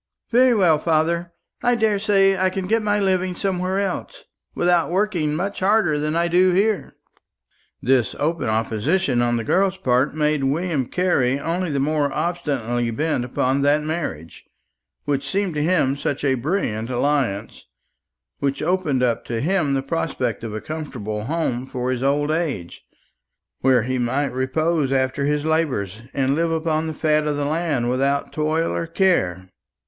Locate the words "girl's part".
9.43-10.15